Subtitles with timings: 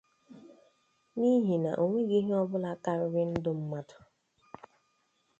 [1.17, 3.97] n'ihi na o nweghị ihe ọbụla karịrị ndụ mmadụ.